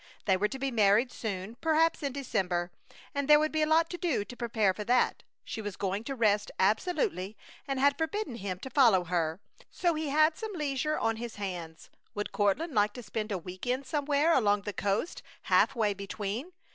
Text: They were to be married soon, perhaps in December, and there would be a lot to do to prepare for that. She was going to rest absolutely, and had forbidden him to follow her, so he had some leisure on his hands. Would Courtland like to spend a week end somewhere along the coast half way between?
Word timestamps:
They 0.25 0.35
were 0.35 0.47
to 0.47 0.57
be 0.57 0.71
married 0.71 1.11
soon, 1.11 1.57
perhaps 1.61 2.01
in 2.01 2.11
December, 2.11 2.71
and 3.13 3.27
there 3.27 3.37
would 3.37 3.51
be 3.51 3.61
a 3.61 3.67
lot 3.67 3.87
to 3.91 3.99
do 3.99 4.25
to 4.25 4.35
prepare 4.35 4.73
for 4.73 4.83
that. 4.85 5.21
She 5.45 5.61
was 5.61 5.75
going 5.77 6.03
to 6.05 6.15
rest 6.15 6.49
absolutely, 6.57 7.37
and 7.67 7.79
had 7.79 7.99
forbidden 7.99 8.37
him 8.37 8.57
to 8.61 8.71
follow 8.71 9.03
her, 9.03 9.39
so 9.69 9.93
he 9.93 10.09
had 10.09 10.35
some 10.35 10.53
leisure 10.53 10.97
on 10.97 11.17
his 11.17 11.35
hands. 11.35 11.91
Would 12.15 12.31
Courtland 12.31 12.73
like 12.73 12.93
to 12.93 13.03
spend 13.03 13.31
a 13.31 13.37
week 13.37 13.67
end 13.67 13.85
somewhere 13.85 14.33
along 14.33 14.63
the 14.63 14.73
coast 14.73 15.21
half 15.43 15.75
way 15.75 15.93
between? 15.93 16.51